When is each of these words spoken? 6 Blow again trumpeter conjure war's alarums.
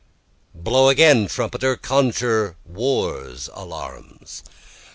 6 0.53 0.63
Blow 0.63 0.89
again 0.89 1.27
trumpeter 1.27 1.75
conjure 1.77 2.55
war's 2.65 3.49
alarums. 3.53 4.41